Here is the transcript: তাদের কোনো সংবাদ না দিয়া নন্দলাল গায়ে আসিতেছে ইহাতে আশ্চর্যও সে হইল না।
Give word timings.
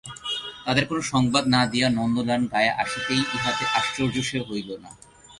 তাদের 0.65 0.83
কোনো 0.85 1.01
সংবাদ 1.13 1.43
না 1.55 1.61
দিয়া 1.71 1.87
নন্দলাল 1.89 2.43
গায়ে 2.53 2.71
আসিতেছে 2.81 3.13
ইহাতে 3.35 3.65
আশ্চর্যও 3.79 4.23
সে 4.29 4.39
হইল 4.47 4.69
না। 4.83 4.91